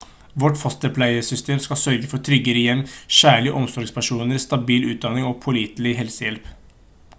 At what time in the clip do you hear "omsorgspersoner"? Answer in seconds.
3.61-4.43